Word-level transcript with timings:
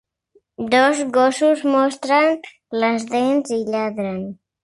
Dos 0.75 1.01
gossos 1.17 1.61
mostren 1.75 2.41
les 2.85 3.07
dents 3.13 3.55
i 3.61 3.63
lladren. 3.71 4.19